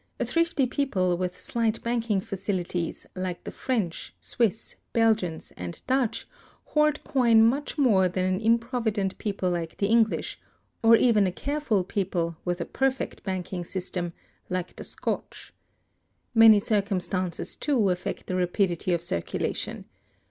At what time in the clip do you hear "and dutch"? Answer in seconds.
5.55-6.27